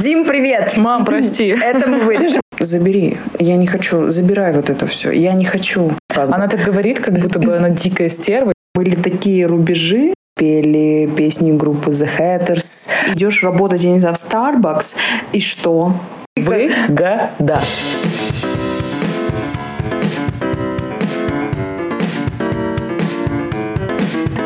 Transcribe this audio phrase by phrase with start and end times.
[0.00, 0.78] Дим, привет!
[0.78, 1.48] Мам, прости.
[1.62, 2.40] Это мы вырежем.
[2.58, 3.18] Забери.
[3.38, 4.08] Я не хочу.
[4.08, 5.10] Забирай вот это все.
[5.10, 5.92] Я не хочу.
[6.14, 8.54] Она так говорит, как будто бы она дикая стерва.
[8.74, 12.88] Были такие рубежи, пели песни группы The Hatters.
[13.12, 14.96] Идешь работать, я не знаю, в Starbucks,
[15.32, 15.94] и что?
[16.34, 17.60] Выгода.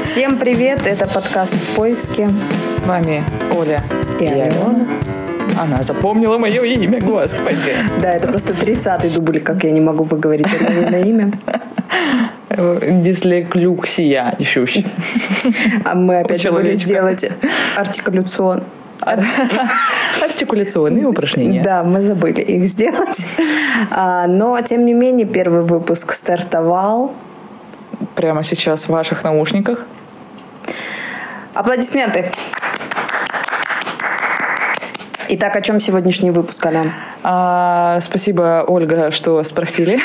[0.00, 2.28] Всем привет, это подкаст «В поиске».
[2.76, 3.22] С вами
[3.56, 3.80] Оля
[4.20, 4.86] И Алена.
[5.60, 7.76] Она запомнила мое имя, господи.
[8.00, 11.32] Да, это просто 30-й дубль, как я не могу выговорить это имя.
[12.50, 14.66] Дислексия еще.
[15.84, 17.24] А мы опять забыли сделать
[17.76, 18.62] артикуляцион.
[20.22, 21.62] Артикуляционные упражнения.
[21.62, 23.26] Да, мы забыли их сделать.
[23.90, 27.12] А, Но, тем не менее, первый выпуск стартовал.
[28.14, 29.84] Прямо сейчас в ваших наушниках.
[31.54, 32.30] Аплодисменты.
[35.26, 36.92] Итак, о чем сегодняшний выпуск, Ален?
[37.22, 39.98] А, спасибо, Ольга, что спросили.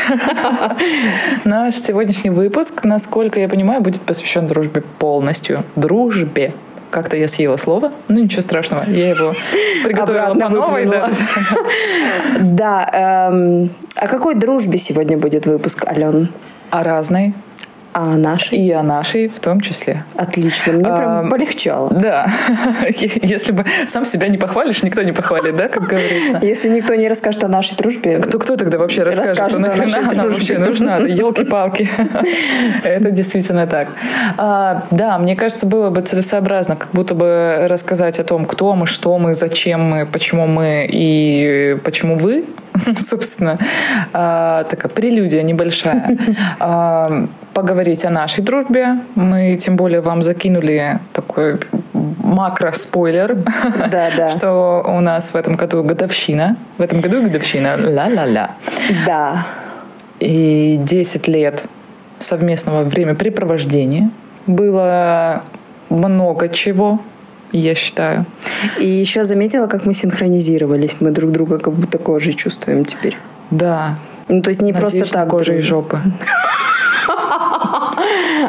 [1.43, 5.63] Наш сегодняшний выпуск, насколько я понимаю, будет посвящен дружбе полностью.
[5.75, 6.53] Дружбе.
[6.89, 9.35] Как-то я съела слово, ну ничего страшного, я его
[9.83, 10.85] приготовила Обратно по новой.
[10.85, 11.09] да.
[12.39, 16.29] Да, эм, о какой дружбе сегодня будет выпуск, Ален?
[16.71, 17.33] О разной,
[17.93, 18.57] А о нашей?
[18.57, 20.03] и о нашей в том числе.
[20.15, 21.89] Отлично, мне прям Эм, полегчало.
[21.89, 22.27] Да,
[22.89, 26.39] если бы сам себя не похвалишь, никто не похвалит, да, как говорится.
[26.41, 29.37] Если никто не расскажет о нашей дружбе, Кто, кто тогда вообще расскажет?
[29.39, 30.37] Расскажет А о нахрена нашей она дружбе.
[30.39, 30.97] вообще нужна?
[30.97, 31.89] Елки-палки.
[32.83, 33.87] Это действительно так.
[34.37, 38.85] А, Да, мне кажется, было бы целесообразно как будто бы рассказать о том, кто мы,
[38.85, 42.45] что мы, зачем мы, почему мы и почему вы.
[42.99, 43.57] Собственно,
[44.13, 46.17] а, такая прелюдия небольшая.
[46.59, 47.25] А,
[47.63, 48.99] Поговорить о нашей дружбе.
[49.15, 51.59] Мы тем более вам закинули такой
[51.93, 53.35] макро-спойлер,
[53.91, 54.29] Да, да.
[54.37, 56.55] что у нас в этом году годовщина.
[56.77, 57.75] В этом году годовщина.
[57.77, 58.51] Ла-ла-ла.
[59.05, 59.45] да.
[60.21, 61.65] И 10 лет
[62.19, 64.09] совместного времяпрепровождения.
[64.47, 65.43] Было
[65.89, 67.01] много чего,
[67.51, 68.25] я считаю.
[68.79, 70.95] И еще заметила, как мы синхронизировались.
[71.01, 73.17] Мы друг друга как будто кожей чувствуем теперь.
[73.51, 73.95] Да.
[74.29, 75.29] Ну, то есть не Надеюсь, просто так.
[75.29, 75.99] кожи и жопы.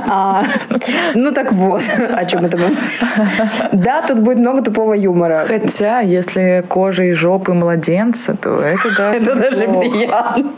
[0.06, 0.44] А,
[1.14, 1.82] ну так вот,
[2.12, 2.76] о чем это мы.
[3.72, 5.44] Да, тут будет много тупого юмора.
[5.46, 10.50] Хотя, если кожа и жопы младенца, то это даже Это даже приятно.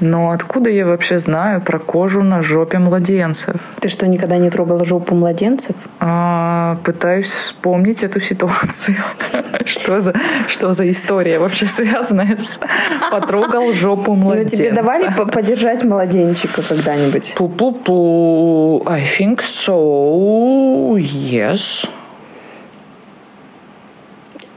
[0.00, 3.56] Но откуда я вообще знаю про кожу на жопе младенцев?
[3.80, 5.76] Ты что, никогда не трогала жопу младенцев?
[6.00, 8.96] А, пытаюсь вспомнить эту ситуацию.
[9.64, 10.14] Что за,
[10.46, 12.60] что за история вообще связанная с
[13.10, 14.56] потрогал жопу Ну, младенца?
[14.56, 17.34] тебе давали по- подержать младенчика когда-нибудь?
[17.36, 18.82] Пу-пу-пу.
[18.86, 20.96] I think so.
[20.98, 21.88] Yes.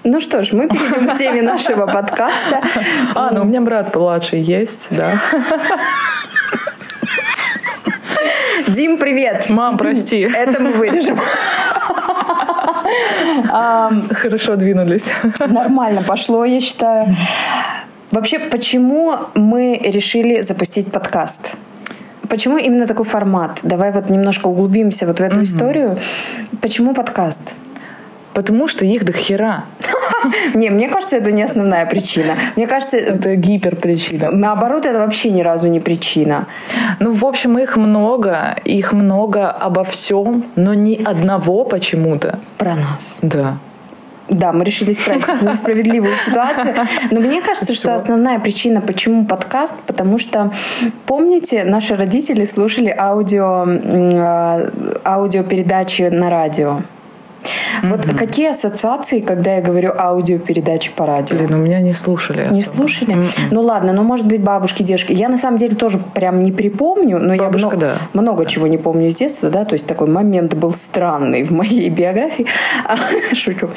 [0.04, 2.62] Ну что ж, мы перейдем к теме нашего подкаста.
[3.16, 5.20] А, ну у меня брат младший есть, да.
[8.68, 9.50] Дим, привет!
[9.50, 10.20] Мам, прости.
[10.34, 11.20] Это мы вырежем.
[14.14, 15.10] Хорошо двинулись.
[15.40, 17.08] Нормально пошло, я считаю.
[18.12, 21.56] Вообще, почему мы решили запустить подкаст?
[22.30, 23.60] Почему именно такой формат?
[23.64, 25.98] Давай вот немножко углубимся вот в эту историю.
[26.62, 27.54] Почему подкаст?
[28.40, 29.66] Потому что их до хера.
[30.54, 32.36] Не, мне кажется, это не основная причина.
[32.56, 34.32] Мне кажется, Это гиперпричина.
[34.32, 36.46] наоборот, это вообще ни разу не причина.
[37.00, 42.40] Ну, в общем, их много, их много обо всем, но ни одного почему-то.
[42.58, 43.20] Про нас.
[43.22, 43.58] Да.
[44.30, 46.76] Да, мы решили исправить эту несправедливую ситуацию.
[47.12, 50.54] Но мне кажется, что основная причина, почему подкаст, потому что,
[51.06, 54.70] помните, наши родители слушали аудио, э,
[55.04, 56.84] аудиопередачи на радио.
[57.84, 61.38] Вот какие ассоциации, когда я говорю аудиопередачи по радио?
[61.38, 62.76] Блин, у меня не слушали Не особо.
[62.78, 63.18] слушали?
[63.52, 65.14] Ну ладно, ну может быть бабушки, дедушки.
[65.14, 67.94] Я на самом деле тоже прям не припомню, но я Бабушка, много, да.
[68.14, 71.90] много чего не помню с детства, да, то есть такой момент был странный в моей
[72.00, 72.46] биографии.
[73.34, 73.70] Шучу.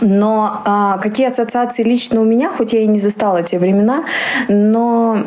[0.00, 4.04] Но а, какие ассоциации лично у меня, хоть я и не застала те времена,
[4.48, 5.24] но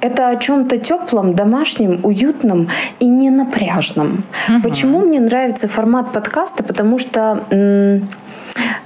[0.00, 2.68] это о чем-то теплом, домашнем, уютном
[2.98, 4.24] и не напряжном.
[4.62, 6.62] Почему мне нравится формат подкаста?
[6.62, 8.00] Потому что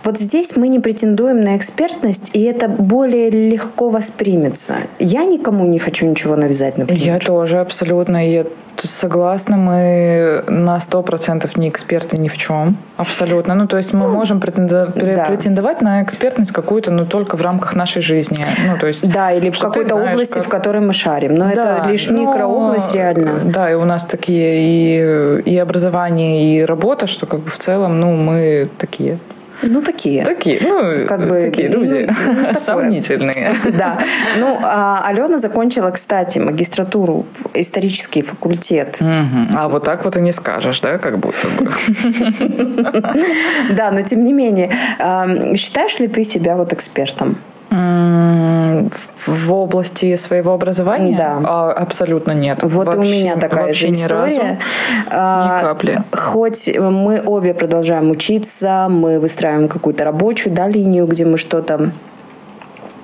[0.04, 4.76] вот здесь мы не претендуем на экспертность, и это более легко воспримется.
[4.98, 7.02] Я никому не хочу ничего навязать, например.
[7.04, 8.30] Я тоже абсолютно.
[8.30, 8.44] Я
[8.76, 12.76] согласна, мы на сто процентов не эксперты ни в чем.
[12.98, 13.54] Абсолютно.
[13.54, 15.24] Ну, то есть мы можем претенда- пре- да.
[15.24, 18.44] претендовать на экспертность какую-то, но только в рамках нашей жизни.
[18.68, 21.34] Ну, то есть, Да, или в какой-то области, как- в которой мы шарим.
[21.34, 23.32] Но это Да, лишь но- микрообласть реально.
[23.44, 28.00] Да, и у нас такие и, и образование, и работа, что как бы в целом,
[28.00, 29.18] ну, мы такие
[29.62, 30.24] Ну, такие.
[30.24, 33.56] Такие, ну, Как бы, такие ну, люди ну, сомнительные.
[33.72, 33.98] Да.
[34.38, 38.98] Ну, а Алена закончила, кстати, магистратуру, исторический факультет.
[39.56, 41.70] А вот так вот и не скажешь, да, как будто бы.
[43.70, 47.36] Да, но тем не менее, ам, считаешь ли ты себя вот экспертом?
[49.26, 51.16] В области своего образования?
[51.16, 51.40] Да.
[51.44, 52.58] А, Абсолютно нет.
[52.62, 54.34] Вот и у Вообще- меня такая вообще же ни разу.
[54.34, 54.58] история.
[55.10, 55.98] А, Ни капли.
[56.12, 61.90] Хоть мы обе продолжаем учиться, мы выстраиваем какую-то рабочую да, линию, где мы что-то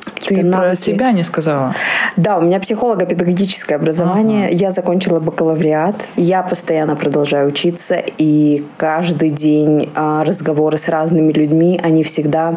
[0.05, 0.81] Ты какие-то про навыки.
[0.81, 1.75] себя не сказала.
[2.17, 4.51] Да, у меня психолого-педагогическое образование.
[4.53, 5.97] Я закончила бакалавриат.
[6.17, 7.97] Я постоянно продолжаю учиться.
[8.19, 12.57] И каждый день а, разговоры с разными людьми, они всегда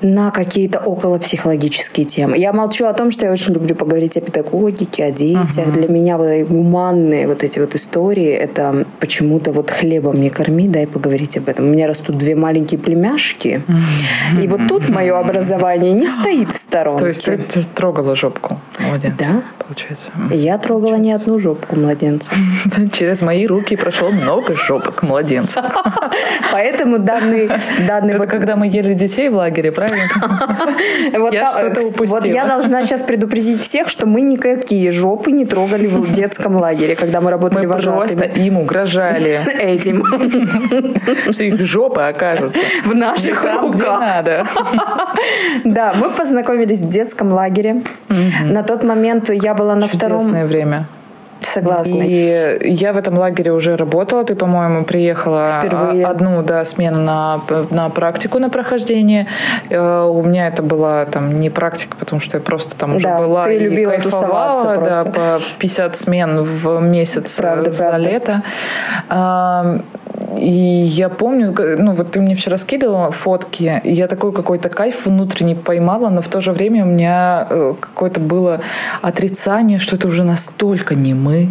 [0.00, 2.38] на какие-то околопсихологические темы.
[2.38, 5.72] Я молчу о том, что я очень люблю поговорить о педагогике, о детях.
[5.72, 10.86] Для меня вот гуманные вот эти вот истории, это почему-то вот хлебом не корми, дай
[10.86, 11.66] поговорить об этом.
[11.66, 13.62] У меня растут две маленькие племяшки.
[14.40, 17.00] И вот тут мое образование не стоит в сторонке.
[17.00, 19.16] То есть ты, ты трогала жопку младенца?
[19.18, 19.42] Да.
[19.58, 20.06] Получается.
[20.30, 22.34] Я трогала не одну жопку младенца.
[22.92, 25.64] Через мои руки прошло много жопок младенцев.
[26.52, 27.50] Поэтому данный,
[27.86, 29.87] данный Это когда мы ели детей в лагере, правильно?
[31.18, 32.24] Вот Я что-то кс- Вот упустила.
[32.34, 37.20] я должна сейчас предупредить всех, что мы никакие жопы не трогали в детском лагере, когда
[37.20, 38.32] мы работали Мы просто вожатыми.
[38.46, 40.04] им угрожали, Этим.
[41.32, 44.00] что их жопы окажутся В наших там, где руках.
[44.00, 44.46] надо.
[45.64, 47.82] Да, мы познакомились в детском лагере.
[48.44, 50.18] На тот момент я была на втором...
[50.18, 50.84] Чудесное время.
[51.40, 52.02] Согласна.
[52.02, 54.24] И я в этом лагере уже работала.
[54.24, 56.04] Ты, по-моему, приехала Впервые.
[56.06, 57.40] одну да, смену на,
[57.70, 59.26] на практику на прохождение.
[59.70, 63.18] Э, У меня это была там не практика, потому что я просто там уже Да,
[63.18, 65.12] была ты и любила кайфовала, да, просто.
[65.12, 67.98] по 50 смен в месяц Правда, за правда.
[68.10, 68.42] лето.
[70.38, 75.06] И я помню, ну вот ты мне вчера скидывала фотки, и я такой какой-то кайф
[75.06, 78.60] внутренний поймала, но в то же время у меня э, какое-то было
[79.02, 81.48] отрицание, что это уже настолько не мы.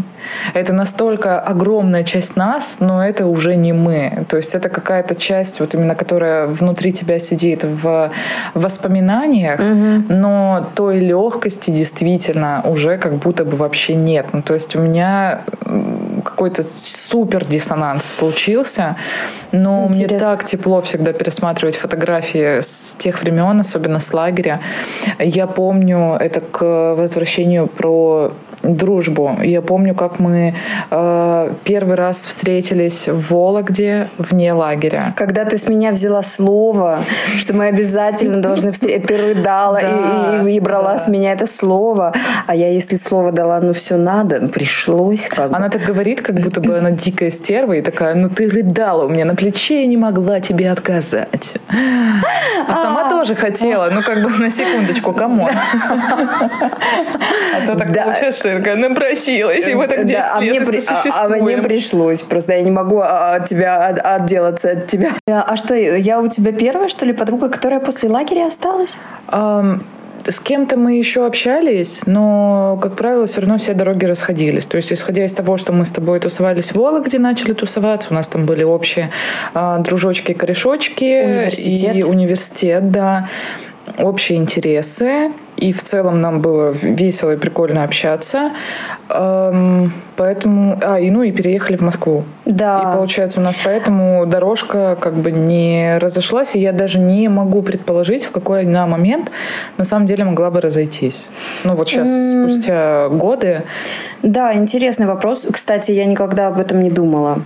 [0.53, 4.25] Это настолько огромная часть нас, но это уже не мы.
[4.27, 8.11] То есть это какая-то часть, вот именно которая внутри тебя сидит в
[8.53, 9.59] воспоминаниях,
[10.09, 14.27] но той легкости действительно уже как будто бы вообще нет.
[14.33, 15.41] Ну, то есть у меня
[16.27, 18.95] какой-то супер диссонанс случился,
[19.51, 20.27] но мне Интересно.
[20.27, 24.59] так тепло всегда пересматривать фотографии с тех времен, особенно с лагеря.
[25.19, 28.33] Я помню это к возвращению про
[28.63, 29.37] дружбу.
[29.43, 30.53] Я помню, как мы
[30.91, 35.13] э, первый раз встретились в Вологде вне лагеря.
[35.15, 36.99] Когда ты с меня взяла слово,
[37.37, 40.97] что мы обязательно должны встретиться, ты рыдала и- Да, и, и брала да.
[40.97, 42.13] с меня это слово,
[42.47, 45.55] а я, если слово дала, ну все надо, пришлось как бы.
[45.57, 49.09] Она так говорит, как будто бы она дикая стерва и такая, ну ты рыдала у
[49.09, 51.57] меня на плече, я не могла тебе отказать.
[52.67, 55.47] А сама тоже хотела, ну как бы на секундочку, кому?
[57.55, 60.81] А то так получается, такая напросилась, и мы так 10 Да, а, мне лет при-
[60.87, 62.21] а- а мне пришлось.
[62.21, 65.11] Просто я не могу а, от тебя от- отделаться от тебя.
[65.27, 68.97] А что, я у тебя первая, что ли, подруга, которая после лагеря осталась?
[70.29, 74.65] С кем-то мы еще общались, но, как правило, все равно все дороги расходились.
[74.65, 78.13] То есть, исходя из того, что мы с тобой тусовались в Вологде, начали тусоваться, у
[78.13, 79.09] нас там были общие
[79.53, 81.23] а, дружочки и корешочки.
[81.23, 81.95] Университет.
[81.95, 83.29] И университет, да.
[83.99, 85.31] Общие интересы.
[85.57, 88.51] И в целом нам было весело и прикольно общаться.
[89.09, 90.79] Ам, Поэтому...
[90.81, 92.23] А, и ну и переехали в Москву.
[92.45, 92.79] Да.
[92.79, 97.61] И получается у нас поэтому дорожка как бы не разошлась, и я даже не могу
[97.61, 99.31] предположить, в какой она момент
[99.77, 101.25] на самом деле могла бы разойтись.
[101.63, 103.61] Ну вот сейчас, спустя годы,
[104.23, 105.45] Да, интересный вопрос.
[105.51, 107.41] Кстати, я никогда об этом не думала.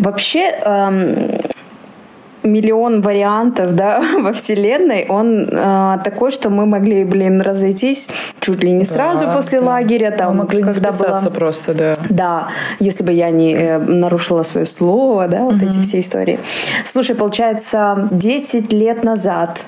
[0.00, 1.38] Вообще, эм,
[2.44, 8.10] миллион вариантов да, во Вселенной, он э, такой, что мы могли, блин, разойтись
[8.40, 9.66] чуть ли не сразу Да, после да.
[9.66, 10.10] лагеря.
[10.10, 10.92] Там, мы могли не когда была...
[10.92, 11.94] списаться просто, да.
[12.08, 12.48] Да,
[12.78, 16.38] если бы я не э, нарушила свое слово, да, вот эти все истории.
[16.84, 19.64] Слушай, получается, 10 лет назад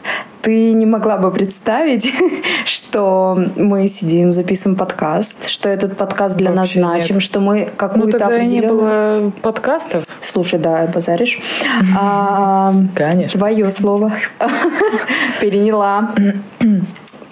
[0.46, 2.08] ты не могла бы представить,
[2.66, 7.22] что мы сидим, записываем подкаст, что этот подкаст для Вообще нас значим, нет.
[7.24, 9.22] что мы Ну какую-то тогда и не определенную...
[9.22, 10.04] было подкастов.
[10.22, 11.40] Слушай, да, базаришь.
[11.98, 13.40] А, Конечно.
[13.40, 14.12] Твое слово.
[15.40, 16.12] Переняла.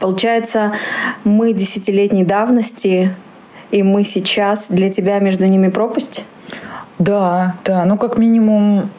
[0.00, 0.72] Получается,
[1.22, 3.14] мы десятилетней давности,
[3.70, 6.24] и мы сейчас для тебя между ними пропасть?
[6.98, 8.90] Да, да, ну как минимум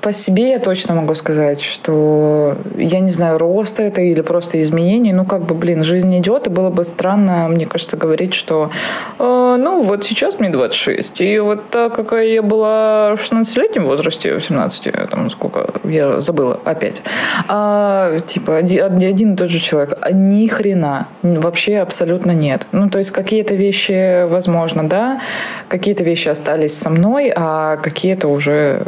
[0.00, 5.14] по себе я точно могу сказать, что я не знаю, рост это или просто изменение.
[5.14, 8.70] Ну, как бы, блин, жизнь идет, и было бы странно, мне кажется, говорить, что
[9.18, 14.36] э, ну, вот сейчас мне 26, и вот так, какая я была в 16-летнем возрасте,
[14.36, 17.02] в 17, там, сколько, я забыла опять.
[17.48, 19.98] А, типа, один и тот же человек.
[20.00, 21.06] А ни хрена.
[21.22, 22.66] Вообще абсолютно нет.
[22.72, 25.20] Ну, то есть какие-то вещи, возможно, да,
[25.68, 28.82] какие-то вещи остались со мной, а какие-то уже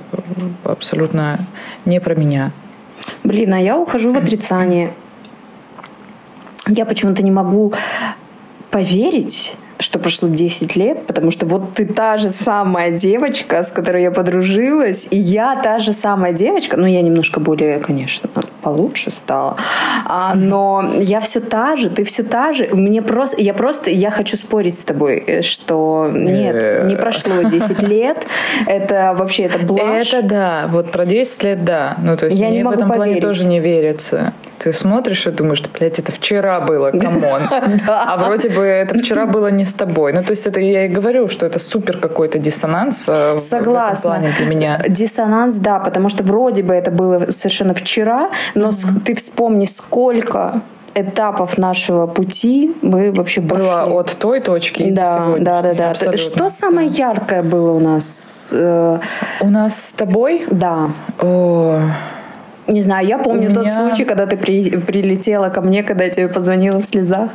[0.65, 1.39] абсолютно
[1.85, 2.53] не про меня.
[3.25, 4.93] Блин, а я ухожу в отрицание.
[6.69, 7.73] Я почему-то не могу
[8.71, 14.03] поверить, что прошло 10 лет, потому что вот ты та же самая девочка, с которой
[14.03, 18.29] я подружилась, и я та же самая девочка, ну я немножко более, конечно,
[18.63, 19.57] получше стала,
[20.07, 24.11] а, но я все та же, ты все та же, мне просто, я просто, я
[24.11, 28.27] хочу спорить с тобой, э, что нет, не прошло 10 лет,
[28.67, 30.15] это вообще, это блажь.
[30.15, 33.21] Это да, вот про 10 лет да, ну то есть я мне в этом плане
[33.21, 34.33] тоже не верится.
[34.59, 37.43] Ты смотришь и думаешь, что, блядь, это вчера было, come on.
[37.87, 40.13] А вроде бы это вчера было не с тобой.
[40.13, 44.23] Ну, то есть это я и говорю, что это супер какой-то диссонанс э, Согласна.
[44.39, 44.81] для меня.
[44.89, 48.71] Диссонанс, да, потому что вроде бы это было совершенно вчера, но
[49.05, 50.61] ты вспомни, сколько
[50.97, 53.93] этапов нашего пути мы вообще было прошли.
[53.93, 55.91] от той точки да, да, да, да.
[55.91, 56.19] Абсолютно.
[56.19, 56.97] Что самое да.
[56.97, 58.51] яркое было у нас?
[58.53, 58.99] Э,
[59.41, 60.47] у нас с тобой?
[60.51, 60.91] Да.
[61.21, 61.81] О,
[62.69, 63.79] не знаю, я помню У тот меня...
[63.79, 67.31] случай, когда ты при, прилетела ко мне, когда я тебе позвонила в слезах.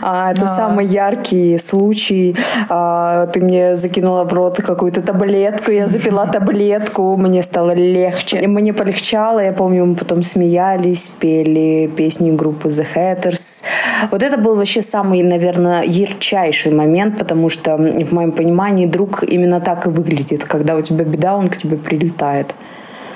[0.00, 0.46] А, это а.
[0.46, 2.36] самый яркий случай.
[2.68, 8.46] А, ты мне закинула в рот какую-то таблетку, я запила таблетку, мне стало легче.
[8.46, 13.62] Мне полегчало, я помню, мы потом смеялись, пели песни группы The Hatters.
[14.10, 19.60] Вот это был вообще самый, наверное, ярчайший момент, потому что в моем понимании друг именно
[19.60, 20.44] так и выглядит.
[20.44, 22.54] Когда у тебя беда, он к тебе прилетает.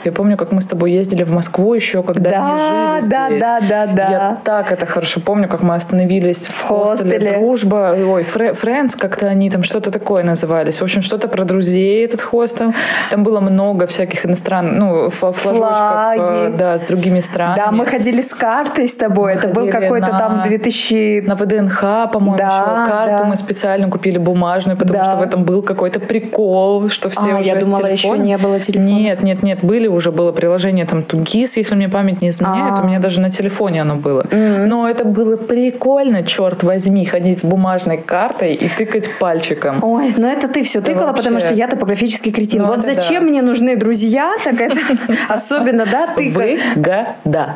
[0.05, 3.29] Я помню, как мы с тобой ездили в Москву еще, когда да, не жили да,
[3.29, 3.41] здесь.
[3.41, 7.11] Да, да, да, Я так это хорошо помню, как мы остановились в, в хостеле.
[7.11, 7.39] хостеле.
[7.39, 10.81] Дружба, ой, Френдс, как-то они там что-то такое назывались.
[10.81, 12.75] В общем, что-то про друзей этот хостел.
[13.11, 16.47] Там было много всяких иностранных, ну, флажочков, Флаги.
[16.47, 17.57] Э, да, с другими странами.
[17.57, 19.35] Да, мы ходили с картой с тобой.
[19.35, 21.23] Мы это был какой-то на, там 2000...
[21.27, 21.81] На ВДНХ,
[22.13, 22.91] по-моему, да, еще.
[22.91, 23.25] Карту да.
[23.25, 25.05] мы специально купили бумажную, потому да.
[25.05, 28.61] что в этом был какой-то прикол, что все а, уже я думала, еще не было
[28.61, 28.85] телефона.
[28.85, 32.83] Нет, нет, нет, были уже было приложение там Тугис, если мне память не изменяет, А-а-а.
[32.83, 34.23] у меня даже на телефоне оно было.
[34.23, 34.67] Mm-hmm.
[34.67, 39.83] Но это было прикольно, черт возьми, ходить с бумажной картой и тыкать пальчиком.
[39.83, 41.23] Ой, ну это ты все тыкала, вообще...
[41.23, 42.63] потому что я топографический кретин.
[42.63, 43.31] Ну, вот зачем да.
[43.31, 44.79] мне нужны друзья, так это
[45.29, 46.35] особенно, да, тыкать.
[46.75, 47.55] Выгода.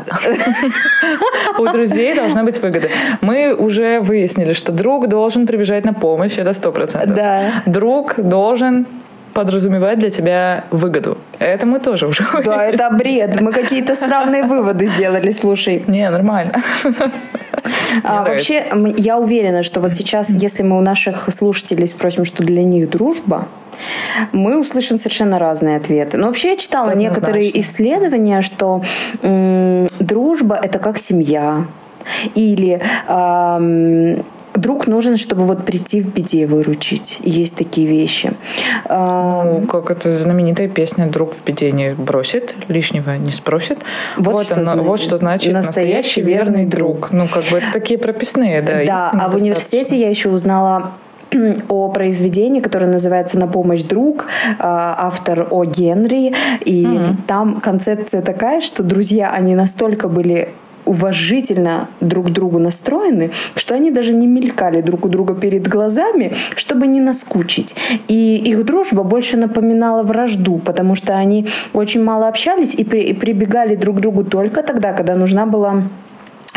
[1.59, 2.89] У друзей должна быть выгода.
[3.21, 7.17] Мы уже выяснили, что друг должен прибежать на помощь, это сто процентов.
[7.17, 7.63] Да.
[7.67, 8.87] Друг должен
[9.39, 11.17] подразумевает для тебя выгоду.
[11.39, 13.41] Это мы тоже уже Да, это бред.
[13.41, 15.85] Мы какие-то странные выводы сделали, слушай.
[15.87, 16.53] Не, нормально.
[18.05, 18.67] А, вообще,
[18.97, 23.47] я уверена, что вот сейчас, если мы у наших слушателей спросим, что для них дружба,
[24.33, 26.17] мы услышим совершенно разные ответы.
[26.17, 28.83] Но вообще я читала некоторые исследования, что
[29.23, 31.65] м- дружба это как семья.
[32.35, 34.23] Или э,
[34.59, 37.19] друг нужен, чтобы вот прийти в беде выручить.
[37.23, 38.33] Есть такие вещи.
[38.89, 43.79] Ну, как это знаменитая песня «Друг в беде не бросит, лишнего не спросит».
[44.17, 47.13] Вот, вот, что, оно, значит, вот что значит настоящий, настоящий верный друг.
[47.13, 48.85] Ну, как бы это такие прописные, да.
[48.85, 50.93] Да, а в университете я еще узнала
[51.69, 54.27] о произведении, которое называется «На помощь друг»,
[54.59, 55.65] а, автор О.
[55.65, 56.35] Генри.
[56.65, 57.17] И mm-hmm.
[57.27, 60.51] там концепция такая, что друзья, они настолько были
[60.89, 66.33] уважительно друг к другу настроены, что они даже не мелькали друг у друга перед глазами,
[66.57, 67.75] чтобы не наскучить.
[68.09, 73.13] И их дружба больше напоминала вражду, потому что они очень мало общались и, при, и
[73.13, 75.83] прибегали друг к другу только тогда, когда нужна была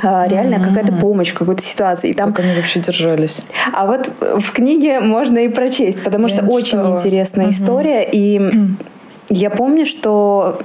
[0.03, 0.67] а, реально mm-hmm.
[0.67, 2.11] какая-то помощь в какой-то ситуации.
[2.11, 2.33] И там...
[2.33, 3.41] Как они вообще держались?
[3.73, 6.93] А вот в книге можно и прочесть, потому я что очень читала.
[6.93, 7.49] интересная mm-hmm.
[7.49, 8.03] история.
[8.09, 8.69] И mm-hmm.
[9.29, 10.61] я помню, что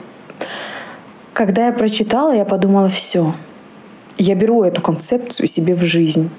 [1.33, 3.35] когда я прочитала, я подумала, все,
[4.19, 6.31] я беру эту концепцию себе в жизнь.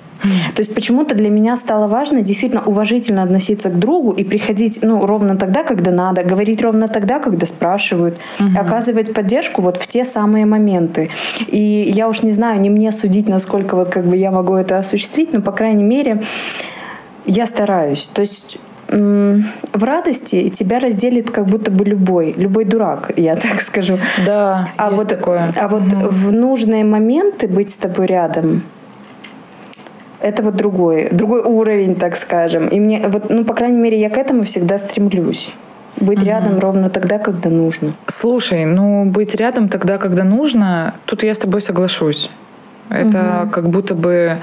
[0.56, 5.06] То есть почему-то для меня стало важно действительно уважительно относиться к другу и приходить ну,
[5.06, 8.50] ровно тогда, когда надо, говорить ровно тогда, когда спрашивают, угу.
[8.58, 11.12] оказывать поддержку вот в те самые моменты.
[11.48, 14.80] И я уж не знаю, не мне судить, насколько вот как бы я могу это
[14.80, 16.24] осуществить, но по крайней мере
[17.26, 18.10] я стараюсь.
[18.12, 18.58] То есть
[18.90, 24.00] в радости тебя разделит как будто бы любой, любой дурак, я так скажу.
[24.26, 25.54] Да, а есть вот, такое.
[25.60, 26.08] А вот угу.
[26.10, 28.64] в нужные моменты быть с тобой рядом,
[30.20, 32.68] это вот другой, другой уровень, так скажем.
[32.70, 35.54] И мне, вот, ну, по крайней мере, я к этому всегда стремлюсь.
[36.00, 36.28] Быть угу.
[36.28, 37.94] рядом ровно тогда, когда нужно.
[38.08, 42.30] Слушай, ну быть рядом тогда, когда нужно, тут я с тобой соглашусь.
[42.90, 43.52] Это угу.
[43.52, 44.38] как будто бы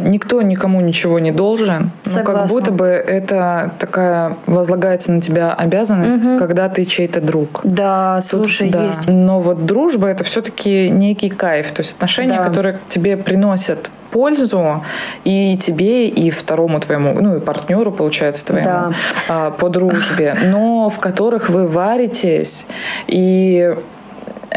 [0.00, 1.90] никто никому ничего не должен.
[2.02, 2.32] Согласна.
[2.32, 6.38] Но как будто бы это такая возлагается на тебя обязанность, угу.
[6.38, 7.60] когда ты чей-то друг.
[7.64, 8.84] Да, Тут, слушай, да.
[8.84, 9.08] есть.
[9.08, 11.72] Но вот дружба это все-таки некий кайф.
[11.72, 12.44] То есть отношения, да.
[12.44, 14.84] которые тебе приносят пользу
[15.24, 18.92] и тебе, и второму твоему, ну и партнеру, получается, твоему да.
[19.28, 22.68] А, по дружбе, но в которых вы варитесь
[23.08, 23.76] и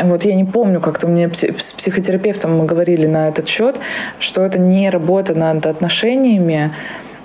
[0.04, 3.78] вот я не помню, как-то меня с психотерапевтом мы говорили на этот счет,
[4.20, 6.72] что это не работа над отношениями,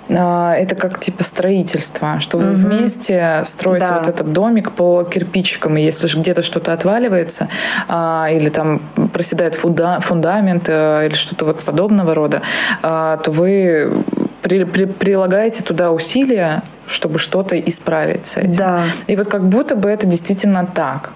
[0.09, 2.55] а, это как типа строительство, что вы угу.
[2.55, 3.99] вместе строите да.
[3.99, 7.47] вот этот домик по кирпичикам, и если где-то что-то отваливается,
[7.87, 8.81] а, или там
[9.13, 12.41] проседает фунда, фундамент, а, или что-то вот подобного рода,
[12.81, 14.03] а, то вы
[14.43, 18.51] при, при, прилагаете туда усилия, чтобы что-то исправить с этим.
[18.51, 18.83] Да.
[19.07, 21.11] И вот как будто бы это действительно так.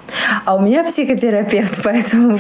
[0.46, 2.40] А у меня психотерапевт по этому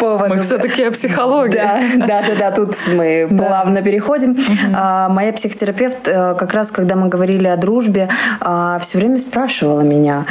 [0.00, 0.36] поводу.
[0.36, 1.54] Мы все-таки о психологии.
[1.54, 2.50] Да, да, да, да.
[2.52, 4.36] Тут мы плавно переходим.
[4.74, 8.08] А, моя психотерапевт, э, как раз когда мы говорили о дружбе,
[8.40, 10.24] а, все время спрашивала меня,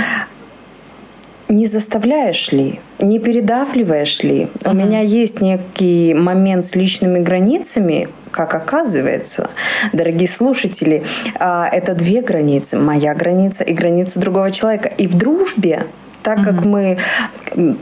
[1.50, 4.48] не заставляешь ли, не передавливаешь ли.
[4.54, 4.72] Uh-huh.
[4.72, 9.50] У меня есть некий момент с личными границами, как оказывается,
[9.94, 11.04] дорогие слушатели,
[11.40, 12.78] а, это две границы.
[12.78, 14.90] Моя граница и граница другого человека.
[14.90, 15.86] И в дружбе
[16.24, 16.98] так как мы,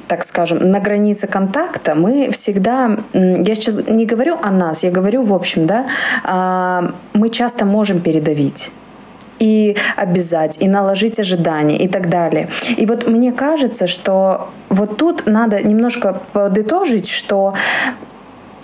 [0.08, 5.24] так скажем, на границе контакта, мы всегда, я сейчас не говорю о нас, я говорю
[5.24, 5.88] в общем, да,
[6.24, 8.72] а, мы часто можем передавить
[9.40, 12.48] и обязать, и наложить ожидания и так далее.
[12.78, 17.54] И вот мне кажется, что вот тут надо немножко подытожить, что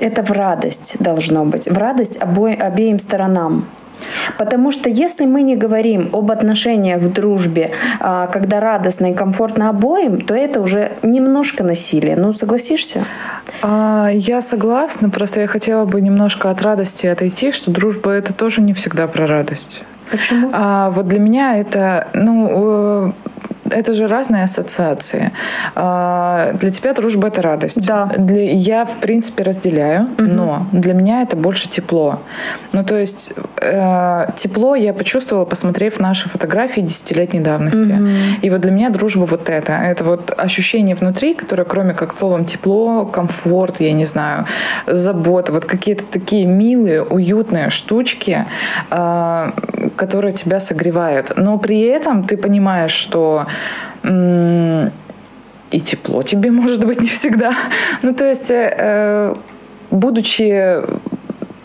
[0.01, 3.65] это в радость должно быть, в радость обоим, обеим сторонам.
[4.38, 9.70] Потому что если мы не говорим об отношениях в дружбе, а, когда радостно и комфортно
[9.70, 12.15] обоим, то это уже немножко насилие.
[12.15, 13.05] Ну, согласишься?
[13.62, 18.62] А, я согласна, просто я хотела бы немножко от радости отойти, что дружба это тоже
[18.62, 19.84] не всегда про радость.
[20.10, 20.50] Почему?
[20.51, 23.13] А, вот для меня это, ну,
[23.72, 25.32] это же разные ассоциации.
[25.75, 27.86] А, для тебя дружба это радость.
[27.88, 28.12] Да.
[28.18, 30.24] Для, я, в принципе, разделяю, угу.
[30.24, 32.20] но для меня это больше тепло.
[32.74, 37.92] Ну, то есть э, тепло я почувствовала, посмотрев наши фотографии десятилетней давности.
[37.92, 38.10] Угу.
[38.42, 39.74] И вот для меня дружба вот это.
[39.74, 44.46] Это вот ощущение внутри, которое, кроме как словом тепло, комфорт, я не знаю,
[44.88, 48.46] забота, вот какие-то такие милые, уютные штучки,
[48.90, 49.51] э,
[49.96, 51.34] которые тебя согревают.
[51.36, 53.46] Но при этом ты понимаешь, что
[54.04, 57.54] и тепло тебе может быть не всегда.
[58.02, 59.34] Ну, то есть, э, э
[59.92, 60.82] будучи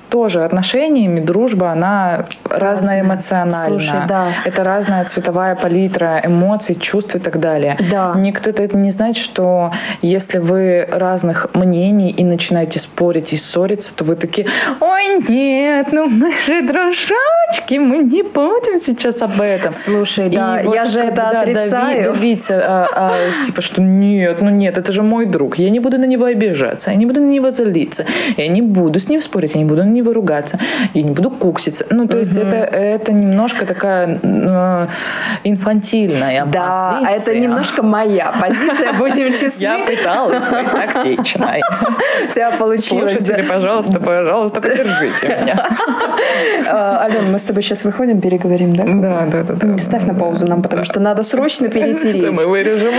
[0.08, 3.68] тоже отношениями дружба, она разная эмоциональная.
[3.68, 4.26] Слушай, да.
[4.44, 7.76] Это разная цветовая палитра эмоций, чувств и так далее.
[7.90, 8.14] Да.
[8.16, 14.04] Никто это не значит, что если вы разных мнений и начинаете спорить и ссориться, то
[14.04, 14.46] вы такие,
[14.80, 19.72] ой, нет, ну мы же дружочки, мы не будем сейчас об этом.
[19.72, 22.12] Слушай, да, и я вот, же это отрицаю.
[22.12, 25.98] Давить, а, а, типа, что нет, ну нет, это же мой друг, я не буду
[25.98, 28.04] на него обижаться, я не буду на него злиться,
[28.36, 30.58] я не буду с ним спорить, я не буду на него ругаться,
[30.94, 31.86] я не буду кукситься.
[31.90, 34.86] Ну, то есть это, это немножко такая э,
[35.44, 37.04] инфантильная да, позиция.
[37.04, 39.62] Да, это немножко моя позиция, будем честны.
[39.62, 41.62] Я пыталась быть тактичной.
[42.28, 43.12] У тебя получилось.
[43.12, 45.66] Слушатели, пожалуйста, пожалуйста, поддержите меня.
[46.68, 48.84] А, Ален, мы с тобой сейчас выходим, переговорим, да?
[48.86, 49.78] Да, да, да.
[49.78, 52.22] Ставь на паузу нам, потому что надо срочно перетереть.
[52.22, 52.94] Это мы вырежем.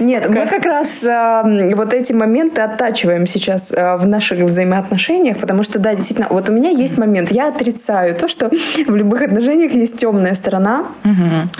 [0.00, 5.78] Нет, мы как раз вот эти моменты оттачиваем сейчас а, в наших взаимоотношениях, потому что,
[5.78, 8.48] да, действительно, вот у меня есть момент, я отрицаю то, что
[8.86, 10.86] в любых отношениях есть темная сторона.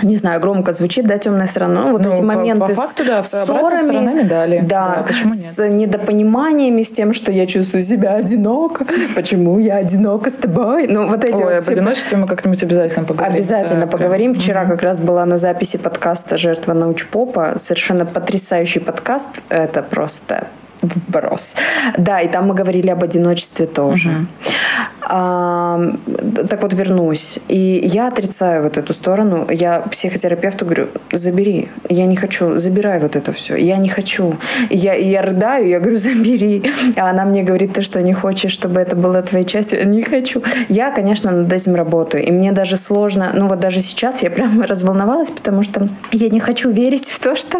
[0.01, 1.83] Не знаю, громко звучит, да, темная сторона.
[1.83, 4.61] Ну, вот ну, эти моменты по факту, да, с ссорами, медали.
[4.61, 5.53] Да, да почему нет?
[5.53, 8.85] с недопониманиями, с тем, что я чувствую себя одиноко.
[9.15, 10.87] Почему я одинока с тобой?
[10.87, 13.35] Ну, вот эти Ой, вот об одиночестве мы как-нибудь обязательно поговорим.
[13.35, 14.31] Обязательно да, поговорим.
[14.31, 14.41] Прям.
[14.41, 14.71] Вчера угу.
[14.71, 17.55] как раз была на записи подкаста «Жертва научпопа».
[17.57, 19.41] Совершенно потрясающий подкаст.
[19.49, 20.47] Это просто
[20.87, 21.55] вброс.
[21.97, 24.09] Да, и там мы говорили об одиночестве тоже.
[24.09, 24.53] Угу.
[25.07, 25.79] А,
[26.49, 27.39] так вот, вернусь.
[27.47, 29.47] И я отрицаю вот эту сторону.
[29.49, 31.69] Я психотерапевту говорю, забери.
[31.89, 32.57] Я не хочу.
[32.57, 33.55] Забирай вот это все.
[33.55, 34.35] Я не хочу.
[34.69, 36.71] Я, я рыдаю, я говорю, забери.
[36.97, 39.87] А она мне говорит, ты что, не хочешь, чтобы это было твоей частью?
[39.87, 40.41] Не хочу.
[40.69, 42.25] Я, конечно, над этим работаю.
[42.25, 46.39] И мне даже сложно, ну вот даже сейчас я прямо разволновалась, потому что я не
[46.39, 47.59] хочу верить в то, что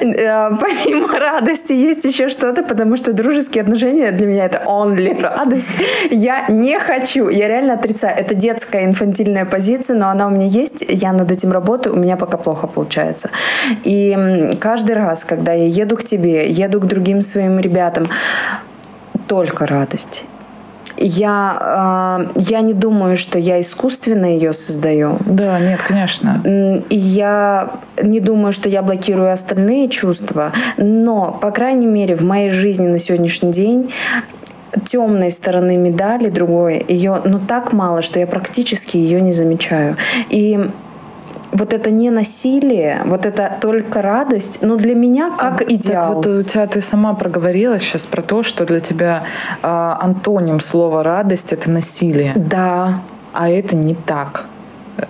[0.00, 5.78] э, помимо радости есть еще что-то, потому что дружеские отношения для меня это only радость.
[6.10, 8.16] Я не хочу, я реально отрицаю.
[8.16, 12.16] Это детская инфантильная позиция, но она у меня есть, я над этим работаю, у меня
[12.16, 13.30] пока плохо получается.
[13.84, 18.08] И каждый раз, когда я еду к тебе, еду к другим своим ребятам,
[19.26, 20.24] только радость
[21.02, 25.18] я, э, я не думаю, что я искусственно ее создаю.
[25.26, 26.40] Да, нет, конечно.
[26.88, 27.70] И я
[28.02, 32.98] не думаю, что я блокирую остальные чувства, но, по крайней мере, в моей жизни на
[32.98, 33.92] сегодняшний день
[34.80, 39.96] темной стороны медали другой, ее ну так мало, что я практически ее не замечаю.
[40.30, 40.70] И
[41.52, 46.06] вот это не насилие, вот это только радость, ну для меня как а, идеал.
[46.06, 49.24] Так вот у тебя ты сама проговорила сейчас про то, что для тебя
[49.62, 52.32] э, антоним слова радость это насилие.
[52.34, 53.00] Да.
[53.32, 54.48] А это не так.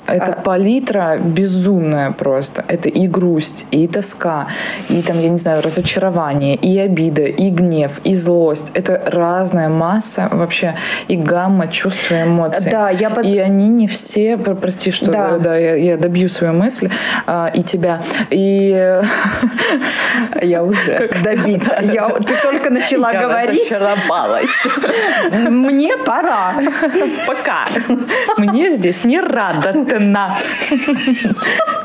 [0.07, 0.41] Это а...
[0.41, 2.65] палитра безумная просто.
[2.69, 4.49] Это и грусть, и тоска,
[4.89, 8.71] и там, я не знаю, разочарование, и обида, и гнев, и злость.
[8.75, 10.77] Это разная масса вообще
[11.09, 12.71] и гамма чувств и эмоций.
[12.71, 13.27] Да, я под...
[13.27, 15.39] И они не все, прости, что да.
[15.39, 16.91] Да, я, я добью свою мысль
[17.27, 18.03] а, и тебя.
[18.31, 19.01] И
[20.43, 21.81] я уже добита.
[21.83, 23.71] Я, ты только начала я говорить.
[23.71, 24.51] разочаровалась.
[25.33, 26.55] Мне пора.
[27.27, 27.67] Пока.
[28.37, 30.31] Мне здесь не рада радостно.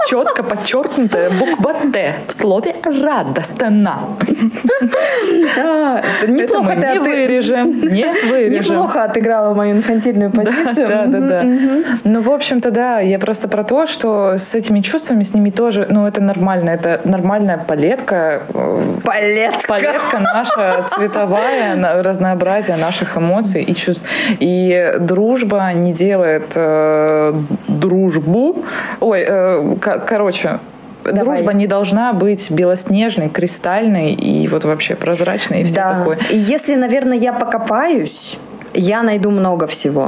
[0.07, 3.99] Четко подчеркнутая буква Т в слове радостно.
[5.55, 8.75] Да, неплохо мы не вырежем, не вырежем.
[8.75, 10.87] Неплохо отыграла мою инфантильную позицию.
[10.87, 11.43] Да, да, да.
[12.03, 15.87] Ну, в общем-то, да, я просто про то, что с этими чувствами, с ними тоже,
[15.89, 18.43] ну, это нормально, это нормальная палетка.
[19.03, 19.67] Палетка.
[19.67, 24.03] Палетка наша цветовая, разнообразие наших эмоций и чувств.
[24.39, 27.33] И дружба не делает э,
[27.79, 28.63] дружбу.
[28.99, 30.59] Ой, э, короче,
[31.03, 31.19] Давай.
[31.19, 35.99] дружба не должна быть белоснежной, кристальной и вот вообще прозрачной и все да.
[35.99, 36.19] такое.
[36.31, 38.37] И если, наверное, я покопаюсь,
[38.73, 40.07] я найду много всего.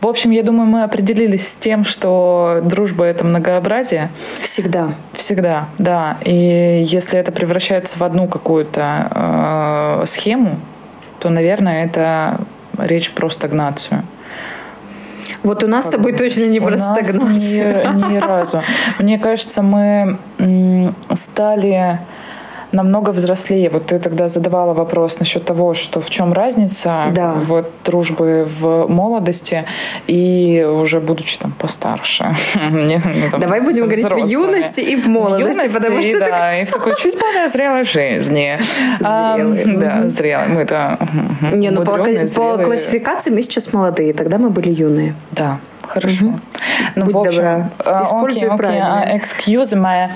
[0.00, 4.10] В общем, я думаю, мы определились с тем, что дружба— это многообразие.
[4.40, 4.90] Всегда.
[5.14, 6.18] Всегда, да.
[6.24, 10.56] И если это превращается в одну какую-то э, схему,
[11.20, 12.40] то, наверное, это
[12.78, 14.02] речь про стагнацию.
[15.44, 17.94] Вот у нас как с тобой точно не про стагнацию.
[17.94, 18.62] Ни, ни разу.
[18.98, 20.18] Мне кажется, мы
[21.14, 22.00] стали
[22.74, 23.70] намного взрослее.
[23.70, 27.32] Вот ты тогда задавала вопрос насчет того, что в чем разница да.
[27.32, 29.64] вот дружбы в молодости
[30.06, 32.34] и уже будучи там постарше.
[32.54, 36.28] Мне, там, Давай будем говорить в юности и в молодости, в юности, потому что да,
[36.28, 36.62] так...
[36.62, 38.58] и в такой чуть более зрелой жизни.
[39.00, 39.04] Зрелой.
[39.04, 40.48] А, да, зрелой.
[40.48, 40.98] Мы-то
[41.52, 41.96] Не, ну по,
[42.34, 45.14] по классификации мы сейчас молодые, тогда мы были юные.
[45.30, 46.26] Да, Хорошо.
[46.26, 46.40] Угу.
[46.94, 47.70] Ну, Будь в общем, добра.
[47.84, 49.04] А, Используй okay, правильно.
[49.06, 50.10] Okay, excuse me.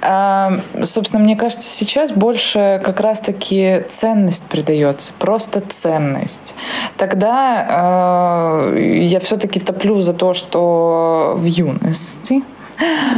[0.00, 5.12] Uh, собственно, мне кажется, сейчас больше как раз-таки ценность придается.
[5.18, 6.54] Просто ценность.
[6.96, 7.66] Тогда
[8.70, 12.42] uh, я все-таки топлю за то, что в юности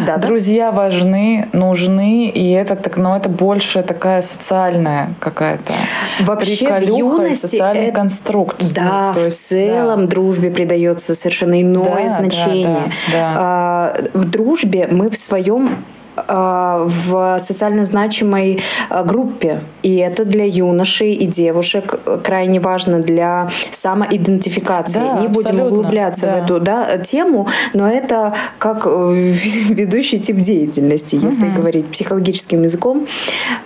[0.06, 0.76] да, Друзья да?
[0.76, 5.72] важны, нужны, и это так, но это больше такая социальная какая-то
[6.20, 8.72] вообще в юности социальный это, конструкт.
[8.74, 10.10] Да, ну, в есть, целом да.
[10.10, 12.64] дружбе придается совершенно иное да, значение.
[12.64, 13.34] Да, да, да.
[13.36, 15.84] А, в дружбе мы в своем
[16.16, 19.60] в социально значимой э, группе.
[19.82, 25.00] И это для юношей и девушек крайне важно для самоидентификации.
[25.00, 26.32] Да, Не будем углубляться да.
[26.32, 29.12] в эту да, тему, но это как э,
[29.68, 31.56] ведущий тип деятельности, если угу.
[31.56, 33.06] говорить психологическим языком.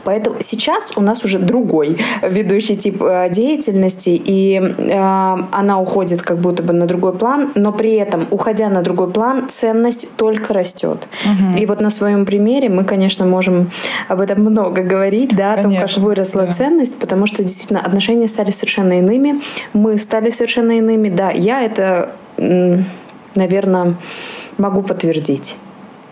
[0.05, 4.57] Поэтому сейчас у нас уже другой ведущий тип деятельности, и
[5.53, 9.49] она уходит как будто бы на другой план, но при этом, уходя на другой план,
[9.49, 11.07] ценность только растет.
[11.25, 11.59] Угу.
[11.59, 13.71] И вот на своем примере примере мы, конечно, можем
[14.07, 16.53] об этом много говорить, да, конечно, о том, как выросла да.
[16.53, 19.41] ценность, потому что действительно отношения стали совершенно иными,
[19.73, 21.09] мы стали совершенно иными.
[21.09, 22.13] Да, я это,
[23.35, 23.97] наверное,
[24.57, 25.57] могу подтвердить.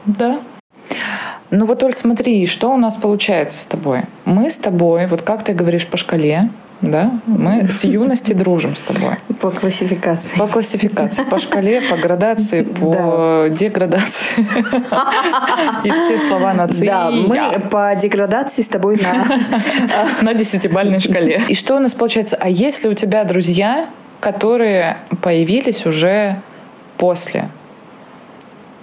[0.05, 0.41] Да,
[1.51, 4.01] ну вот, Оль, смотри, что у нас получается с тобой?
[4.25, 6.49] Мы с тобой, вот как ты говоришь по шкале,
[6.81, 7.11] да?
[7.27, 9.17] Мы с юности дружим с тобой.
[9.41, 10.37] По классификации.
[10.37, 13.49] По классификации, по шкале, по градации, по да.
[13.49, 14.47] деградации.
[15.85, 16.87] И все слова на «ци».
[16.87, 19.27] Да, мы по деградации с тобой на...
[20.23, 21.43] На десятибальной шкале.
[21.49, 22.37] И что у нас получается?
[22.39, 23.87] А если у тебя друзья,
[24.21, 26.37] которые появились уже
[26.97, 27.49] после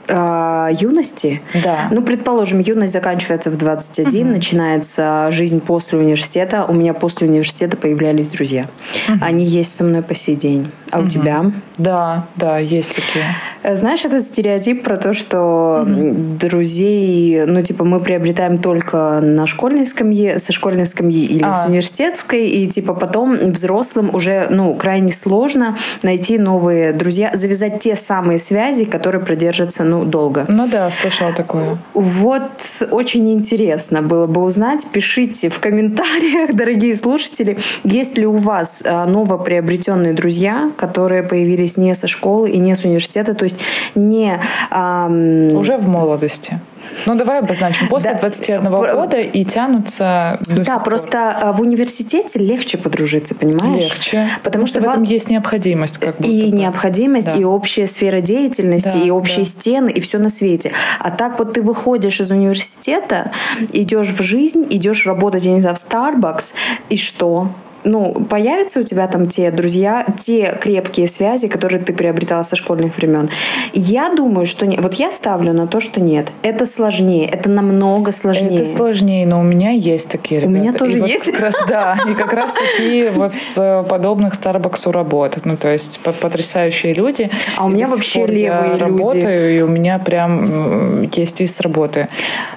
[0.07, 1.41] э, юности.
[1.63, 1.87] Да.
[1.91, 4.35] Ну, предположим, юность заканчивается в 21, угу.
[4.35, 6.65] начинается жизнь после университета.
[6.67, 8.67] У меня после университета появлялись друзья.
[9.09, 9.17] Угу.
[9.21, 10.71] Они есть со мной по сей день.
[10.91, 11.07] А угу.
[11.07, 11.51] у тебя?
[11.77, 13.25] Да, да, есть такие.
[13.63, 16.37] Знаешь, этот стереотип про то, что mm-hmm.
[16.37, 21.63] друзей, ну, типа, мы приобретаем только на школьной скамье, со школьной скамьи или а.
[21.63, 27.95] с университетской, и, типа, потом взрослым уже, ну, крайне сложно найти новые друзья, завязать те
[27.95, 30.45] самые связи, которые продержатся, ну, долго.
[30.49, 31.77] Ну да, слышала такое.
[31.93, 34.85] Вот очень интересно было бы узнать.
[34.91, 41.95] Пишите в комментариях, дорогие слушатели, есть ли у вас а, новоприобретенные друзья, которые появились не
[41.95, 43.52] со школы и не с университета, то есть
[43.95, 44.39] не...
[44.71, 45.55] Эм...
[45.55, 46.59] Уже в молодости.
[47.05, 47.87] Ну, давай обозначим.
[47.87, 48.19] После да.
[48.19, 53.83] 21 года и тянутся до Да, просто а, в университете легче подружиться, понимаешь?
[53.83, 54.27] Легче.
[54.43, 55.97] Потому, что, что в этом есть необходимость.
[55.97, 56.57] Как будто и бы.
[56.57, 57.33] необходимость, да.
[57.33, 59.51] и общая сфера деятельности, да, и общие да.
[59.51, 60.71] стены, и все на свете.
[60.99, 63.31] А так вот ты выходишь из университета,
[63.71, 66.53] идешь в жизнь, идешь работать, я не знаю, в Starbucks,
[66.89, 67.49] и что?
[67.83, 72.97] Ну, появятся у тебя там те друзья, те крепкие связи, которые ты приобретала со школьных
[72.97, 73.29] времен.
[73.73, 74.81] Я думаю, что нет.
[74.81, 76.27] Вот я ставлю на то, что нет.
[76.41, 78.61] Это сложнее, это намного сложнее.
[78.61, 80.57] Это сложнее, но у меня есть такие ребята.
[80.57, 81.25] У меня тоже и есть.
[81.25, 85.45] Вот как раз, да, и как раз такие вот с э, подобных Старбаксу работают.
[85.45, 87.29] Ну, то есть потрясающие люди.
[87.57, 88.83] А у меня вообще левые люди.
[88.83, 92.07] работаю, и у меня прям есть из работы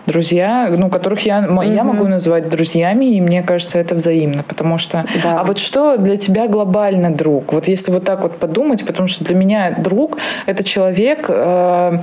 [0.06, 5.04] друзья, ну, которых я, я могу называть друзьями, и мне кажется, это взаимно, потому что
[5.22, 5.40] да.
[5.40, 7.52] А вот что для тебя глобально друг?
[7.52, 11.98] Вот если вот так вот подумать, потому что для меня друг— это человек, э,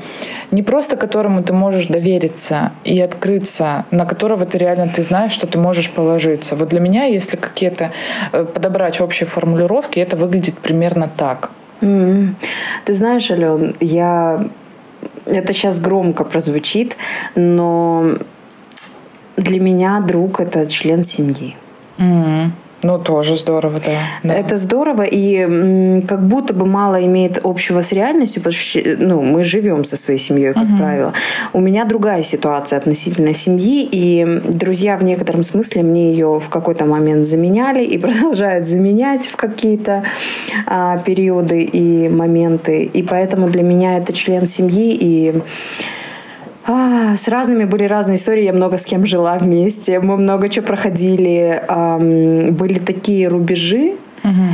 [0.51, 5.47] не просто которому ты можешь довериться и открыться, на которого ты реально ты знаешь, что
[5.47, 6.55] ты можешь положиться.
[6.55, 7.91] Вот для меня, если какие-то
[8.31, 11.51] э, подобрать общие формулировки, это выглядит примерно так.
[11.81, 12.27] Mm-hmm.
[12.85, 14.45] Ты знаешь, Ален, я
[15.25, 16.95] это сейчас громко прозвучит,
[17.35, 18.15] но
[19.37, 21.55] для меня друг это член семьи.
[21.97, 22.49] Mm-hmm.
[22.83, 23.99] Ну, тоже здорово, да.
[24.23, 24.33] да.
[24.33, 29.43] Это здорово, и как будто бы мало имеет общего с реальностью, потому что ну, мы
[29.43, 30.77] живем со своей семьей, как угу.
[30.77, 31.13] правило.
[31.53, 36.85] У меня другая ситуация относительно семьи, и друзья в некотором смысле мне ее в какой-то
[36.85, 40.03] момент заменяли и продолжают заменять в какие-то
[40.65, 42.83] а, периоды и моменты.
[42.83, 45.41] И поэтому для меня это член семьи, и
[46.65, 48.43] а, с разными были разные истории.
[48.43, 49.99] Я много с кем жила вместе.
[49.99, 51.61] Мы много чего проходили.
[51.67, 54.49] Эм, были такие рубежи, угу.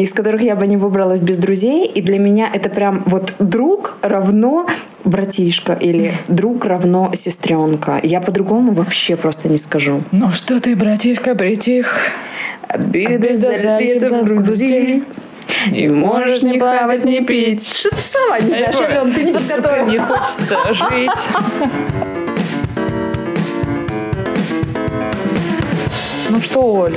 [0.00, 1.86] из которых я бы не выбралась без друзей.
[1.86, 4.66] И для меня это прям вот друг равно
[5.04, 7.98] братишка или друг равно сестренка.
[8.02, 10.02] Я по-другому вообще просто не скажу.
[10.12, 11.96] Ну что ты, братишка, притих?
[12.68, 15.04] Обиды залиты в груди.
[15.70, 17.66] И можешь не плавать, не пить.
[17.72, 19.84] Что ты сама не знаешь, Ален, ты не подготовила.
[19.86, 21.10] Не хочется жить.
[26.30, 26.96] Ну что, Оль,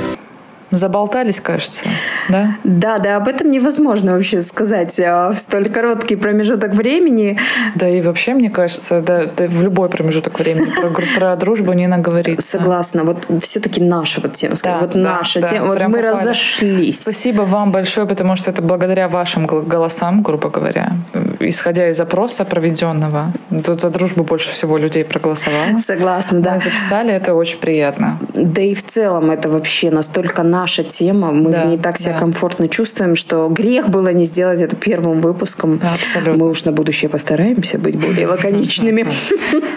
[0.72, 1.84] Заболтались, кажется,
[2.28, 2.56] да?
[2.64, 7.38] Да, да, об этом невозможно вообще сказать а, в столь короткий промежуток времени.
[7.76, 11.86] Да, и вообще, мне кажется, да, да в любой промежуток времени про, про дружбу не
[11.86, 12.58] наговориться.
[12.58, 13.04] Согласна.
[13.04, 14.56] Вот все-таки наша вот тема.
[14.64, 15.66] Да, вот да, наша да, тема.
[15.66, 16.06] Вот мы попали.
[16.06, 17.00] разошлись.
[17.00, 20.92] Спасибо вам большое, потому что это благодаря вашим голосам, грубо говоря,
[21.38, 23.32] исходя из запроса проведенного,
[23.64, 25.78] тут за дружбу больше всего людей проголосовало.
[25.78, 26.52] Согласна, да.
[26.54, 28.18] Мы записали, это очень приятно.
[28.34, 32.14] Да и в целом это вообще настолько наша тема, мы да, в ней так себя
[32.14, 32.18] да.
[32.18, 35.80] комфортно чувствуем, что грех было не сделать это первым выпуском.
[35.94, 36.34] Абсолютно.
[36.34, 39.06] Мы уж на будущее постараемся быть более лаконичными.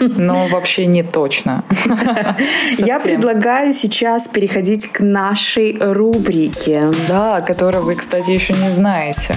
[0.00, 1.62] Но вообще не точно.
[2.78, 6.90] Я предлагаю сейчас переходить к нашей рубрике.
[7.08, 9.36] Да, которую вы, кстати, еще не знаете.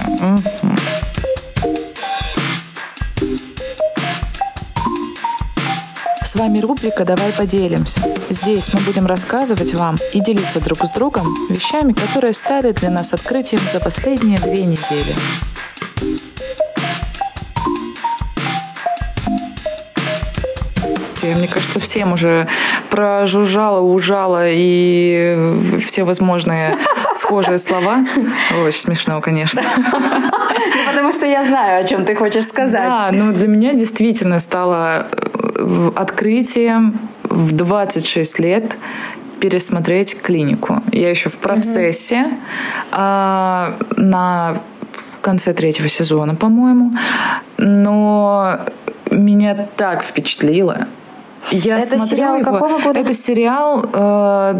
[6.34, 8.00] С вами рубрика «Давай поделимся».
[8.28, 13.12] Здесь мы будем рассказывать вам и делиться друг с другом вещами, которые стали для нас
[13.12, 15.14] открытием за последние две недели.
[21.22, 22.48] Мне кажется, всем уже
[22.90, 26.76] прожужжало, ужало и все возможные
[27.14, 28.04] схожие слова.
[28.66, 29.62] Очень смешно, конечно.
[29.92, 32.88] Ну, потому что я знаю, о чем ты хочешь сказать.
[32.88, 35.06] Да, ну для меня действительно стало
[35.94, 38.76] открытием в 26 лет
[39.40, 40.82] пересмотреть клинику.
[40.92, 42.34] Я еще в процессе угу.
[42.92, 44.60] а, на
[45.20, 46.92] конце третьего сезона, по-моему.
[47.56, 48.60] Но
[49.10, 50.86] меня так впечатлило.
[51.50, 52.52] Я это сериал его.
[52.52, 53.00] какого года?
[53.00, 54.54] Это сериал э,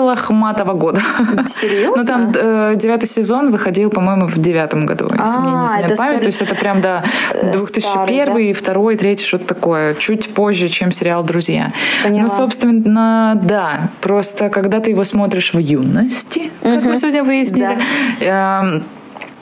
[0.00, 1.00] лохматого года.
[1.46, 1.96] Серьезно?
[1.96, 5.96] Ну там э, девятый сезон выходил, по-моему, в девятом году, если а, мне не изменяет
[5.96, 6.12] память.
[6.12, 6.20] Стар...
[6.20, 7.04] То есть это прям, да,
[7.42, 7.82] 2001,
[8.26, 8.58] Старый, да?
[8.58, 9.94] второй, третий, что-то такое.
[9.94, 11.72] Чуть позже, чем сериал «Друзья».
[12.02, 12.22] Поняла.
[12.22, 13.90] Ну, собственно, да.
[14.00, 17.78] Просто когда ты его смотришь в юности, как мы сегодня выяснили,
[18.20, 18.74] да.
[18.76, 18.80] э,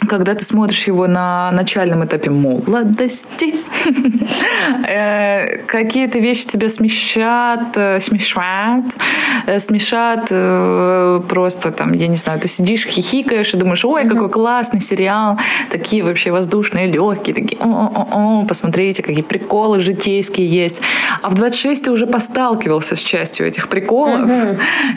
[0.07, 3.55] когда ты смотришь его на начальном этапе молодости,
[4.89, 7.77] э, какие-то вещи тебя э, смешат,
[9.47, 10.29] э, смешат
[11.29, 15.39] просто там, я не знаю, ты сидишь, хихикаешь и думаешь, ой, какой классный сериал,
[15.71, 20.81] такие вообще воздушные, легкие, такие, о-о-о, посмотрите, какие приколы житейские есть.
[21.23, 24.31] А в 26 ты уже посталкивался с частью этих приколов.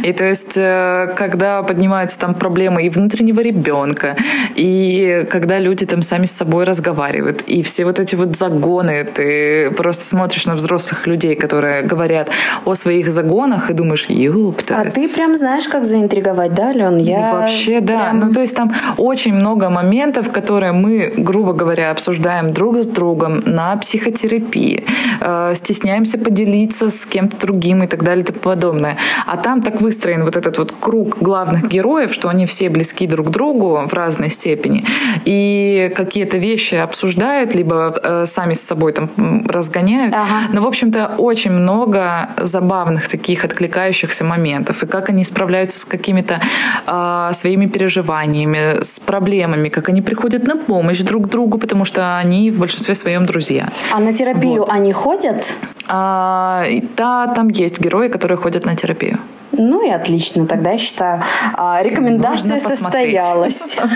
[0.03, 4.15] И то есть, когда поднимаются там проблемы и внутреннего ребенка,
[4.55, 4.90] и
[5.29, 10.03] когда люди там сами с собой разговаривают, и все вот эти вот загоны, ты просто
[10.03, 12.29] смотришь на взрослых людей, которые говорят
[12.65, 14.77] о своих загонах, и думаешь, ёпта.
[14.77, 16.97] А ты прям знаешь, как заинтриговать, да, Лен?
[16.97, 17.93] Я Вообще, да.
[17.93, 18.19] Прям...
[18.19, 23.43] Ну, то есть там очень много моментов, которые мы, грубо говоря, обсуждаем друг с другом
[23.45, 24.85] на психотерапии,
[25.19, 28.97] э, стесняемся поделиться с кем-то другим и так далее и тому подобное.
[29.25, 33.27] А там так выстроен вот этот вот круг главных героев, что они все близки друг
[33.27, 34.80] к другу в разной степени
[35.25, 39.09] и какие-то вещи обсуждают, либо э, сами с собой там
[39.47, 40.13] разгоняют.
[40.13, 40.47] Ага.
[40.53, 44.83] Но, в общем-то, очень много забавных таких откликающихся моментов.
[44.83, 46.41] И как они справляются с какими-то
[46.87, 52.51] э, своими переживаниями, с проблемами, как они приходят на помощь друг другу, потому что они
[52.51, 53.69] в большинстве своем друзья.
[53.91, 54.69] А на терапию вот.
[54.69, 55.53] они ходят?
[55.87, 56.65] А,
[56.97, 59.19] да, там есть герои, которые ходят на терапию.
[59.51, 61.21] Ну и отлично, тогда я считаю,
[61.55, 63.77] а, рекомендация состоялась.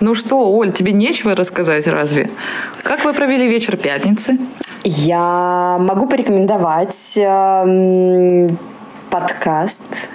[0.00, 2.30] Ну что, Оль, тебе нечего рассказать разве?
[2.82, 4.38] Как вы провели вечер пятницы?
[4.84, 8.58] Я могу порекомендовать эм,
[9.10, 10.08] подкаст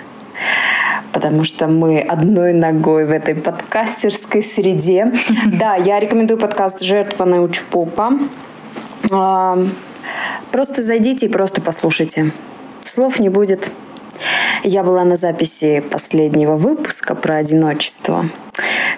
[1.12, 5.12] потому что мы одной ногой в этой подкастерской среде.
[5.46, 8.14] Да, я рекомендую подкаст «Жертва научпопа».
[9.10, 9.72] Эм,
[10.52, 12.32] просто зайдите и просто послушайте.
[12.84, 13.72] Слов не будет.
[14.64, 18.26] Я была на записи последнего выпуска про одиночество.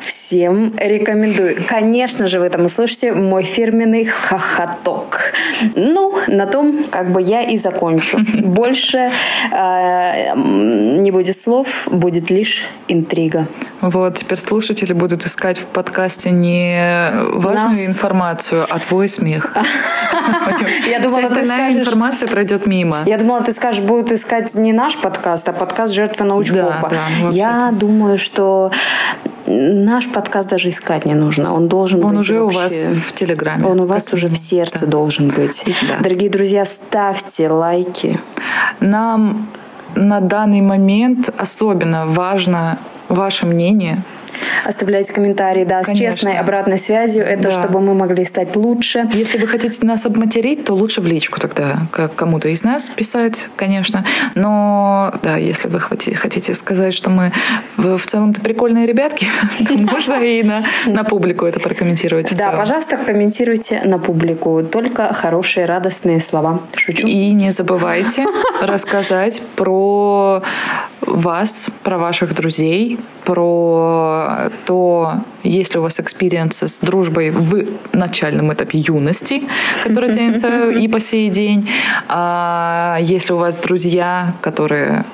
[0.02, 1.58] Всем рекомендую.
[1.68, 5.34] Конечно же, вы там услышите мой фирменный хохоток.
[5.76, 8.18] Ну, на том как бы я и закончу.
[8.34, 9.12] Больше
[9.52, 13.48] э, не будет слов, будет лишь интрига.
[13.82, 17.90] Вот, теперь слушатели будут искать в подкасте не важную Нас...
[17.90, 19.54] информацию, а твой смех.
[20.88, 23.04] Я думала, остальная информация пройдет мимо.
[23.06, 26.92] Я думала, ты скажешь, будут искать не наш подкаст, а подкаст «Жертва научпопа».
[27.32, 28.72] Я думаю, что
[29.46, 31.54] наш подкаст даже искать не нужно.
[31.54, 32.14] Он должен он быть.
[32.14, 32.58] Он уже вообще...
[32.58, 32.74] у вас
[33.08, 33.66] в Телеграме.
[33.66, 34.88] Он у вас уже в сердце да.
[34.88, 35.64] должен быть.
[35.88, 36.00] Да.
[36.02, 38.20] Дорогие друзья, ставьте лайки.
[38.80, 39.48] Нам
[39.96, 42.78] на данный момент особенно важно
[43.10, 44.02] ваше мнение
[44.66, 46.12] Оставляйте комментарии, да, Конечно.
[46.12, 47.24] с честной обратной связью.
[47.24, 47.52] Это да.
[47.52, 49.08] чтобы мы могли стать лучше.
[49.14, 53.50] Если вы хотите нас обматерить, то лучше в личку тогда, как кому-то из нас писать,
[53.56, 54.06] конечно.
[54.36, 57.32] Но, да, если вы хотите сказать, что мы
[57.78, 59.28] в, в целом-то прикольные ребятки,
[59.68, 62.36] то можно и на, на публику это прокомментировать.
[62.38, 64.64] Да, пожалуйста, комментируйте на публику.
[64.64, 66.62] Только хорошие, радостные слова.
[66.76, 67.08] Шучу.
[67.08, 68.26] И не забывайте
[68.62, 70.44] рассказать про
[71.06, 75.14] вас, про ваших друзей, про то,
[75.44, 79.44] есть ли у вас experience ы с дружбой в начальном этапе юности,
[79.84, 81.70] который тянется и по сей день.
[82.08, 85.06] А если у вас друзья, которые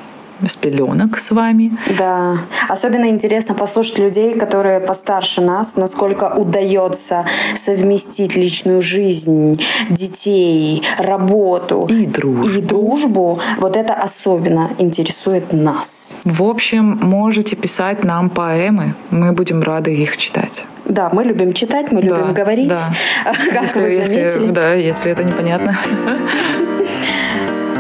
[0.48, 1.72] с пеленок с вами.
[1.98, 2.38] Да.
[2.68, 7.26] Особенно интересно послушать людей, которые постарше нас, насколько удается
[7.56, 12.48] совместить личную жизнь, детей, работу и дружбу.
[12.48, 13.40] И дружбу.
[13.58, 16.18] Вот это особенно интересует нас.
[16.24, 18.96] В общем, можете писать нам поэмы.
[19.12, 20.66] Мы будем рады их читать.
[20.86, 22.70] Да, мы любим читать, мы любим да, говорить.
[22.70, 22.94] Да.
[23.54, 24.20] Как если, вы заметили.
[24.20, 25.78] Если, да, если это непонятно.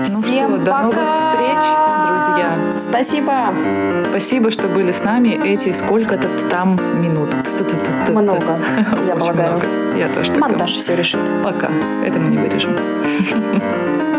[0.07, 1.59] Ну Всем что, до новых встреч,
[2.19, 2.57] друзья.
[2.77, 3.53] Спасибо.
[4.09, 7.33] Спасибо, что были с нами эти сколько-то там минут.
[8.09, 8.59] Много,
[9.07, 9.59] я полагаю.
[9.97, 11.19] Я тоже Монтаж все решит.
[11.43, 11.69] Пока.
[12.05, 12.77] Это мы не вырежем.